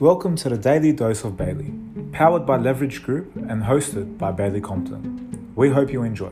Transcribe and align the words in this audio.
Welcome 0.00 0.36
to 0.36 0.48
the 0.48 0.56
Daily 0.56 0.92
Dose 0.92 1.24
of 1.24 1.36
Bailey, 1.36 1.74
powered 2.12 2.46
by 2.46 2.56
Leverage 2.56 3.02
Group 3.02 3.34
and 3.34 3.64
hosted 3.64 4.16
by 4.16 4.30
Bailey 4.30 4.60
Compton. 4.60 5.52
We 5.56 5.70
hope 5.70 5.92
you 5.92 6.04
enjoy. 6.04 6.30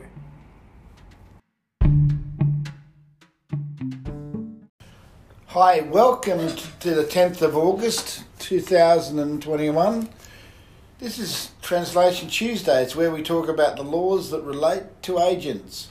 Hi, 5.47 5.81
welcome 5.81 6.47
to 6.79 6.95
the 6.95 7.03
10th 7.03 7.41
of 7.41 7.57
August 7.57 8.23
2021. 8.39 10.09
This 10.99 11.19
is 11.19 11.51
Translation 11.61 12.29
Tuesday. 12.29 12.83
It's 12.83 12.95
where 12.95 13.11
we 13.11 13.21
talk 13.21 13.49
about 13.49 13.75
the 13.75 13.83
laws 13.83 14.31
that 14.31 14.43
relate 14.43 14.83
to 15.01 15.19
agents. 15.19 15.89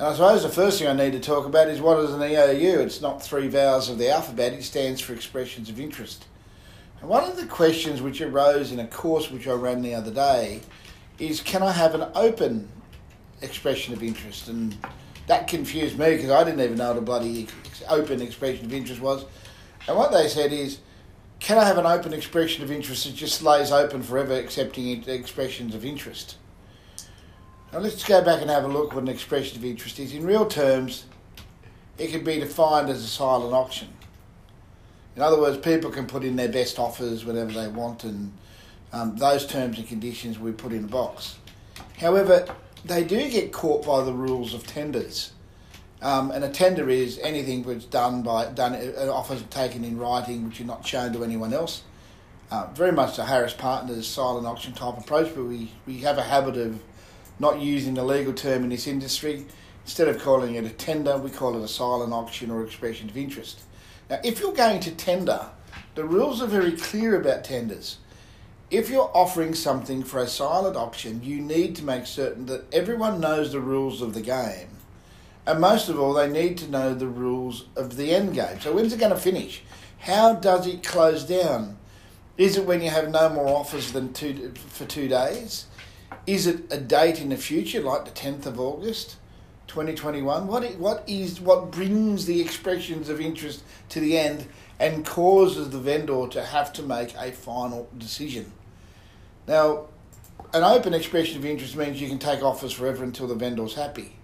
And 0.00 0.08
I 0.08 0.12
suppose 0.14 0.42
the 0.42 0.48
first 0.48 0.80
thing 0.80 0.88
I 0.88 0.92
need 0.92 1.12
to 1.12 1.20
talk 1.20 1.46
about 1.46 1.68
is 1.68 1.80
what 1.80 2.00
is 2.00 2.12
an 2.12 2.18
EOI? 2.18 2.84
It's 2.84 3.00
not 3.00 3.22
three 3.22 3.46
vowels 3.46 3.88
of 3.88 3.98
the 3.98 4.10
alphabet, 4.10 4.54
it 4.54 4.64
stands 4.64 5.00
for 5.00 5.12
expressions 5.14 5.70
of 5.70 5.78
interest. 5.78 6.24
And 7.04 7.10
one 7.10 7.30
of 7.30 7.36
the 7.36 7.44
questions 7.44 8.00
which 8.00 8.22
arose 8.22 8.72
in 8.72 8.80
a 8.80 8.86
course 8.86 9.30
which 9.30 9.46
I 9.46 9.52
ran 9.52 9.82
the 9.82 9.94
other 9.94 10.10
day 10.10 10.62
is 11.18 11.42
can 11.42 11.62
I 11.62 11.70
have 11.70 11.94
an 11.94 12.06
open 12.14 12.66
expression 13.42 13.92
of 13.92 14.02
interest? 14.02 14.48
And 14.48 14.74
that 15.26 15.46
confused 15.46 15.98
me 15.98 16.16
because 16.16 16.30
I 16.30 16.42
didn't 16.44 16.62
even 16.62 16.78
know 16.78 16.88
what 16.88 16.96
a 16.96 17.02
bloody 17.02 17.46
open 17.90 18.22
expression 18.22 18.64
of 18.64 18.72
interest 18.72 19.02
was. 19.02 19.26
And 19.86 19.98
what 19.98 20.12
they 20.12 20.28
said 20.28 20.50
is, 20.50 20.78
can 21.40 21.58
I 21.58 21.66
have 21.66 21.76
an 21.76 21.84
open 21.84 22.14
expression 22.14 22.64
of 22.64 22.70
interest 22.70 23.04
that 23.04 23.14
just 23.14 23.42
lays 23.42 23.70
open 23.70 24.02
forever 24.02 24.32
accepting 24.32 25.06
expressions 25.06 25.74
of 25.74 25.84
interest? 25.84 26.38
Now 27.70 27.80
let's 27.80 28.02
go 28.02 28.24
back 28.24 28.40
and 28.40 28.48
have 28.48 28.64
a 28.64 28.68
look 28.68 28.94
what 28.94 29.02
an 29.02 29.10
expression 29.10 29.58
of 29.58 29.64
interest 29.66 29.98
is. 29.98 30.14
In 30.14 30.24
real 30.24 30.46
terms, 30.46 31.04
it 31.98 32.12
can 32.12 32.24
be 32.24 32.40
defined 32.40 32.88
as 32.88 33.04
a 33.04 33.08
silent 33.08 33.52
auction. 33.52 33.88
In 35.16 35.22
other 35.22 35.38
words, 35.38 35.58
people 35.58 35.90
can 35.90 36.06
put 36.06 36.24
in 36.24 36.36
their 36.36 36.48
best 36.48 36.78
offers 36.78 37.24
whenever 37.24 37.52
they 37.52 37.68
want, 37.68 38.04
and 38.04 38.32
um, 38.92 39.16
those 39.16 39.46
terms 39.46 39.78
and 39.78 39.86
conditions 39.86 40.38
we 40.38 40.52
put 40.52 40.72
in 40.72 40.84
a 40.84 40.88
box. 40.88 41.36
However, 41.98 42.46
they 42.84 43.04
do 43.04 43.30
get 43.30 43.52
caught 43.52 43.86
by 43.86 44.02
the 44.02 44.12
rules 44.12 44.54
of 44.54 44.66
tenders. 44.66 45.32
Um, 46.02 46.30
and 46.32 46.44
a 46.44 46.50
tender 46.50 46.90
is 46.90 47.18
anything 47.22 47.62
that's 47.62 47.86
done 47.86 48.22
by 48.22 48.46
done 48.46 48.74
an 48.74 49.08
offer 49.08 49.36
taken 49.48 49.84
in 49.84 49.98
writing 49.98 50.46
which 50.46 50.60
are 50.60 50.64
not 50.64 50.86
shown 50.86 51.12
to 51.14 51.24
anyone 51.24 51.54
else. 51.54 51.82
Uh, 52.50 52.66
very 52.74 52.92
much 52.92 53.16
the 53.16 53.24
Harris 53.24 53.54
Partners 53.54 54.06
silent 54.06 54.46
auction 54.46 54.74
type 54.74 54.98
approach, 54.98 55.34
but 55.34 55.44
we, 55.44 55.70
we 55.86 55.98
have 55.98 56.18
a 56.18 56.22
habit 56.22 56.58
of 56.58 56.78
not 57.38 57.58
using 57.58 57.94
the 57.94 58.04
legal 58.04 58.34
term 58.34 58.64
in 58.64 58.68
this 58.68 58.86
industry. 58.86 59.46
Instead 59.84 60.08
of 60.08 60.20
calling 60.20 60.54
it 60.54 60.64
a 60.64 60.70
tender, 60.70 61.16
we 61.16 61.30
call 61.30 61.56
it 61.56 61.64
a 61.64 61.68
silent 61.68 62.12
auction 62.12 62.50
or 62.50 62.62
expression 62.64 63.08
of 63.08 63.16
interest. 63.16 63.60
Now, 64.10 64.20
if 64.22 64.40
you're 64.40 64.52
going 64.52 64.80
to 64.80 64.90
tender, 64.90 65.46
the 65.94 66.04
rules 66.04 66.42
are 66.42 66.46
very 66.46 66.72
clear 66.72 67.18
about 67.18 67.44
tenders. 67.44 67.98
If 68.70 68.90
you're 68.90 69.10
offering 69.14 69.54
something 69.54 70.02
for 70.02 70.20
a 70.20 70.26
silent 70.26 70.76
auction, 70.76 71.22
you 71.22 71.40
need 71.40 71.76
to 71.76 71.84
make 71.84 72.06
certain 72.06 72.46
that 72.46 72.72
everyone 72.72 73.20
knows 73.20 73.52
the 73.52 73.60
rules 73.60 74.02
of 74.02 74.14
the 74.14 74.20
game. 74.20 74.68
And 75.46 75.60
most 75.60 75.88
of 75.88 75.98
all, 75.98 76.14
they 76.14 76.28
need 76.28 76.58
to 76.58 76.70
know 76.70 76.94
the 76.94 77.06
rules 77.06 77.66
of 77.76 77.96
the 77.96 78.14
end 78.14 78.34
game. 78.34 78.60
So, 78.60 78.72
when's 78.72 78.92
it 78.92 79.00
going 79.00 79.12
to 79.12 79.18
finish? 79.18 79.62
How 79.98 80.34
does 80.34 80.66
it 80.66 80.82
close 80.82 81.24
down? 81.24 81.76
Is 82.36 82.56
it 82.56 82.66
when 82.66 82.82
you 82.82 82.90
have 82.90 83.10
no 83.10 83.28
more 83.28 83.48
offers 83.48 83.92
than 83.92 84.12
two 84.12 84.52
for 84.56 84.84
two 84.86 85.08
days? 85.08 85.66
Is 86.26 86.46
it 86.46 86.72
a 86.72 86.78
date 86.78 87.20
in 87.20 87.28
the 87.28 87.36
future, 87.36 87.80
like 87.80 88.04
the 88.04 88.10
10th 88.10 88.46
of 88.46 88.58
August 88.58 89.16
2021? 89.74 90.46
What, 90.46 90.76
what, 90.76 91.02
is, 91.08 91.40
what 91.40 91.72
brings 91.72 92.26
the 92.26 92.40
expressions 92.40 93.08
of 93.08 93.20
interest 93.20 93.64
to 93.88 93.98
the 93.98 94.16
end 94.16 94.46
and 94.78 95.04
causes 95.04 95.70
the 95.70 95.80
vendor 95.80 96.28
to 96.28 96.44
have 96.44 96.72
to 96.74 96.82
make 96.82 97.12
a 97.16 97.32
final 97.32 97.88
decision? 97.98 98.52
Now, 99.48 99.86
an 100.52 100.62
open 100.62 100.94
expression 100.94 101.38
of 101.38 101.44
interest 101.44 101.74
means 101.74 102.00
you 102.00 102.08
can 102.08 102.20
take 102.20 102.40
offers 102.40 102.70
forever 102.72 103.02
until 103.02 103.26
the 103.26 103.34
vendor's 103.34 103.74
happy. 103.74 104.14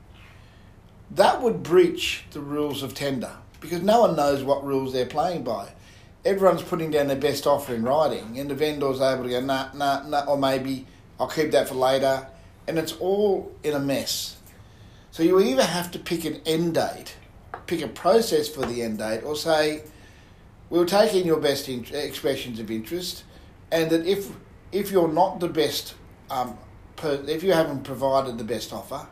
That 1.10 1.42
would 1.42 1.64
breach 1.64 2.24
the 2.30 2.40
rules 2.40 2.84
of 2.84 2.94
tender 2.94 3.32
because 3.60 3.82
no 3.82 4.02
one 4.02 4.14
knows 4.14 4.44
what 4.44 4.64
rules 4.64 4.92
they're 4.92 5.04
playing 5.04 5.42
by. 5.42 5.72
Everyone's 6.24 6.62
putting 6.62 6.92
down 6.92 7.08
their 7.08 7.16
best 7.16 7.44
offer 7.46 7.74
in 7.74 7.82
writing, 7.82 8.38
and 8.38 8.48
the 8.48 8.54
vendor's 8.54 9.00
able 9.00 9.24
to 9.24 9.30
go, 9.30 9.40
nah, 9.40 9.70
nah, 9.74 10.06
nah, 10.06 10.26
or 10.26 10.38
maybe 10.38 10.86
I'll 11.18 11.26
keep 11.26 11.50
that 11.50 11.66
for 11.66 11.74
later, 11.74 12.28
and 12.68 12.78
it's 12.78 12.92
all 12.92 13.50
in 13.64 13.74
a 13.74 13.80
mess. 13.80 14.36
So 15.10 15.22
you 15.22 15.40
either 15.40 15.64
have 15.64 15.90
to 15.92 15.98
pick 15.98 16.24
an 16.24 16.40
end 16.46 16.74
date, 16.74 17.16
pick 17.66 17.82
a 17.82 17.88
process 17.88 18.48
for 18.48 18.64
the 18.64 18.82
end 18.82 18.98
date, 18.98 19.22
or 19.22 19.36
say, 19.36 19.82
we'll 20.68 20.86
take 20.86 21.14
in 21.14 21.26
your 21.26 21.40
best 21.40 21.68
in- 21.68 21.84
expressions 21.92 22.60
of 22.60 22.70
interest, 22.70 23.24
and 23.72 23.90
that 23.90 24.06
if 24.06 24.30
if 24.72 24.92
you're 24.92 25.12
not 25.12 25.40
the 25.40 25.48
best, 25.48 25.94
um, 26.30 26.56
per- 26.94 27.24
if 27.26 27.42
you 27.42 27.52
haven't 27.52 27.82
provided 27.82 28.38
the 28.38 28.44
best 28.44 28.72
offer, 28.72 29.08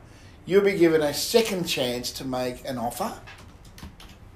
you'll 0.47 0.63
be 0.63 0.79
given 0.79 1.03
a 1.03 1.13
second 1.13 1.65
chance 1.65 2.13
to 2.13 2.25
make 2.25 2.65
an 2.65 2.79
offer 2.79 3.13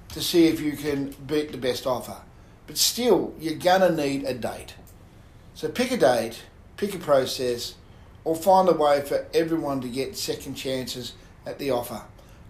to 0.09 0.21
see 0.21 0.47
if 0.47 0.59
you 0.59 0.73
can 0.73 1.15
beat 1.25 1.53
the 1.53 1.57
best 1.57 1.87
offer. 1.87 2.17
But 2.67 2.77
still, 2.77 3.33
you're 3.39 3.55
gonna 3.55 3.89
need 3.89 4.25
a 4.25 4.33
date. 4.33 4.73
So 5.53 5.69
pick 5.69 5.91
a 5.91 5.97
date 5.97 6.43
pick 6.77 6.95
a 6.95 6.99
process, 6.99 7.75
or 8.23 8.35
find 8.35 8.67
a 8.67 8.73
way 8.73 9.01
for 9.01 9.25
everyone 9.33 9.81
to 9.81 9.87
get 9.87 10.17
second 10.17 10.55
chances 10.55 11.13
at 11.45 11.59
the 11.59 11.71
offer. 11.71 12.01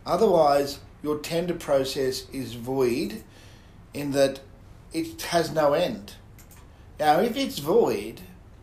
Otherwise, 0.05 0.79
your 1.01 1.19
tender 1.19 1.53
process 1.53 2.29
is 2.31 2.53
void 2.53 3.23
in 3.93 4.11
that 4.11 4.39
it 4.93 5.21
has 5.23 5.51
no 5.51 5.73
end. 5.73 6.15
Now, 6.99 7.19
if 7.19 7.35
it's 7.35 7.59
void 7.59 8.21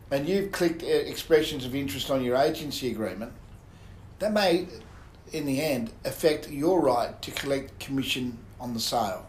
and 0.09 0.27
you've 0.27 0.51
clicked 0.51 0.83
uh, 0.83 0.87
expressions 0.87 1.65
of 1.65 1.75
interest 1.75 2.09
on 2.09 2.23
your 2.23 2.35
agency 2.35 2.91
agreement, 2.91 3.33
that 4.19 4.33
may, 4.33 4.67
in 5.31 5.45
the 5.45 5.61
end, 5.61 5.91
affect 6.05 6.49
your 6.49 6.81
right 6.81 7.21
to 7.21 7.31
collect 7.31 7.79
commission 7.79 8.37
on 8.59 8.73
the 8.73 8.79
sale. 8.79 9.25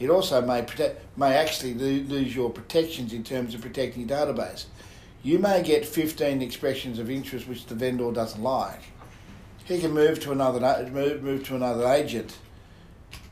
It 0.00 0.10
also 0.10 0.40
may 0.42 0.62
protect, 0.62 1.16
may 1.16 1.34
actually 1.34 1.74
lose 1.74 2.34
your 2.34 2.50
protections 2.50 3.12
in 3.12 3.22
terms 3.22 3.54
of 3.54 3.60
protecting 3.60 4.08
your 4.08 4.18
database 4.18 4.66
you 5.22 5.38
may 5.38 5.62
get 5.62 5.86
15 5.86 6.42
expressions 6.42 6.98
of 6.98 7.08
interest 7.08 7.46
which 7.46 7.66
the 7.66 7.74
vendor 7.74 8.10
doesn't 8.12 8.42
like. 8.42 8.80
He 9.64 9.80
can 9.80 9.92
move 9.92 10.18
to 10.20 10.32
another 10.32 10.60
move, 10.90 11.22
move 11.22 11.44
to 11.44 11.54
another 11.54 11.86
agent, 11.86 12.36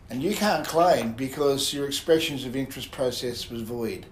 and 0.09 0.23
you 0.23 0.35
can't 0.35 0.67
claim 0.67 1.13
because 1.13 1.75
your 1.75 1.87
expressions 1.87 2.45
of 2.45 2.55
interest 2.55 2.91
process 2.93 3.51
was 3.51 3.63
void. 3.63 4.07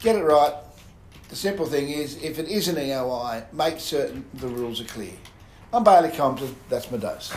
Get 0.00 0.16
it 0.16 0.22
right. 0.22 0.52
The 1.28 1.36
simple 1.36 1.66
thing 1.66 1.90
is, 1.90 2.22
if 2.22 2.38
it 2.38 2.48
is 2.48 2.68
an 2.68 2.76
EOI, 2.76 3.52
make 3.52 3.80
certain 3.80 4.24
the 4.34 4.48
rules 4.48 4.80
are 4.80 4.84
clear. 4.84 5.12
I'm 5.72 5.84
Bailey 5.84 6.10
Compton. 6.10 6.54
That's 6.68 6.90
my 6.90 6.98
dose. 6.98 7.32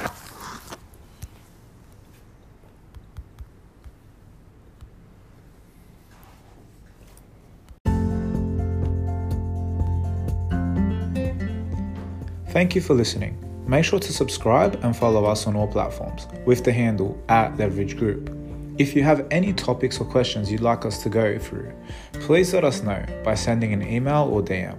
Thank 12.50 12.76
you 12.76 12.82
for 12.82 12.94
listening. 12.94 13.49
Make 13.70 13.86
sure 13.86 14.00
to 14.00 14.12
subscribe 14.12 14.80
and 14.82 14.98
follow 14.98 15.26
us 15.26 15.46
on 15.46 15.56
all 15.56 15.68
platforms 15.68 16.28
with 16.44 16.64
the 16.64 16.72
handle 16.72 17.22
at 17.30 17.56
Leverage 17.56 17.98
Group. 17.98 18.36
If 18.80 18.96
you 18.96 19.04
have 19.04 19.28
any 19.30 19.54
topics 19.54 20.02
or 20.02 20.06
questions 20.06 20.52
you'd 20.52 20.62
like 20.62 20.86
us 20.88 21.04
to 21.04 21.10
go 21.10 21.38
through, 21.38 21.72
please 22.14 22.52
let 22.52 22.64
us 22.64 22.82
know 22.82 23.06
by 23.24 23.36
sending 23.36 23.72
an 23.72 23.84
email 23.84 24.28
or 24.32 24.42
DM. 24.42 24.76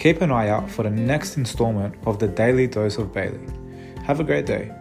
Keep 0.00 0.20
an 0.20 0.32
eye 0.32 0.48
out 0.48 0.68
for 0.68 0.82
the 0.82 0.90
next 0.90 1.36
installment 1.36 1.94
of 2.04 2.18
the 2.18 2.26
Daily 2.26 2.66
Dose 2.66 2.98
of 2.98 3.12
Bailey. 3.14 3.46
Have 4.02 4.18
a 4.18 4.24
great 4.24 4.46
day. 4.46 4.72